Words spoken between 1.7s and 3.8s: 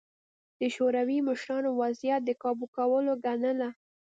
وضعیت د کابو کولو ګڼله